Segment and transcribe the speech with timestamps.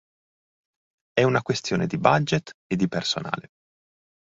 [1.13, 3.49] È una questione di budget e di personale.